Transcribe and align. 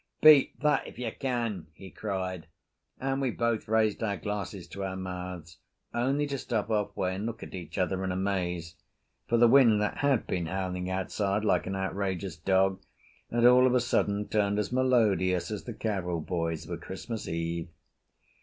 "Beat 0.23 0.59
that 0.61 0.87
if 0.87 0.97
you 0.97 1.11
can!" 1.11 1.67
he 1.75 1.91
cried, 1.91 2.47
and 2.99 3.21
we 3.21 3.29
both 3.29 3.67
raised 3.67 4.01
our 4.01 4.17
glasses 4.17 4.67
to 4.69 4.83
our 4.83 4.95
mouths, 4.95 5.59
only 5.93 6.25
to 6.25 6.39
stop 6.39 6.69
half 6.69 6.97
way 6.97 7.13
and 7.13 7.27
look 7.27 7.43
at 7.43 7.53
each 7.53 7.77
other 7.77 8.03
in 8.03 8.11
amaze. 8.11 8.73
For 9.27 9.37
the 9.37 9.47
wind 9.47 9.79
that 9.83 9.97
had 9.97 10.25
been 10.25 10.47
howling 10.47 10.89
outside 10.89 11.45
like 11.45 11.67
an 11.67 11.75
outrageous 11.75 12.35
dog 12.35 12.81
had 13.31 13.45
all 13.45 13.67
of 13.67 13.75
a 13.75 13.79
sudden 13.79 14.27
turned 14.27 14.57
as 14.57 14.71
melodious 14.71 15.51
as 15.51 15.65
the 15.65 15.73
carol 15.75 16.19
boys 16.19 16.65
of 16.65 16.71
a 16.71 16.77
Christmas 16.77 17.27
Eve. 17.27 17.67